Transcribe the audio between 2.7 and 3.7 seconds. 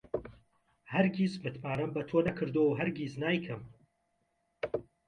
هەرگیز نایکەم.